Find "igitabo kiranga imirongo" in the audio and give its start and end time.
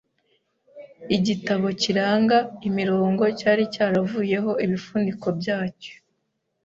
1.15-3.23